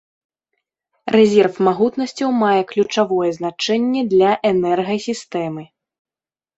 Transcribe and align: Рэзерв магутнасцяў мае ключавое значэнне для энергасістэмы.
Рэзерв 1.15 1.53
магутнасцяў 1.67 2.29
мае 2.41 2.61
ключавое 2.73 3.29
значэнне 3.39 4.01
для 4.13 4.31
энергасістэмы. 4.53 5.63